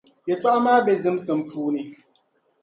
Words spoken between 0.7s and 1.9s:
be zimsim puuni.